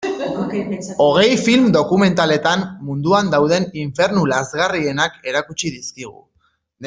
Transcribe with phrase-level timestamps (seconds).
[1.07, 6.19] Hogei film dokumentaletan munduan dauden infernu lazgarrienak erakutsi dizkigu.